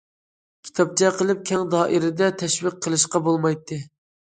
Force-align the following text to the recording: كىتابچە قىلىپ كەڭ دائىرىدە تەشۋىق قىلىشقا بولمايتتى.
كىتابچە 0.69 1.11
قىلىپ 1.19 1.45
كەڭ 1.51 1.67
دائىرىدە 1.75 2.33
تەشۋىق 2.43 2.85
قىلىشقا 2.87 3.27
بولمايتتى. 3.33 3.85